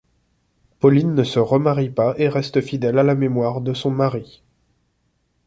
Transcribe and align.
Pauline 0.79 1.13
ne 1.13 1.23
se 1.23 1.37
remarie 1.37 1.91
pas 1.91 2.15
et 2.17 2.27
reste 2.27 2.59
fidèle 2.61 2.97
à 2.97 3.03
la 3.03 3.13
mémoire 3.13 3.61
de 3.61 3.75
son 3.75 3.91
mari. 3.91 4.41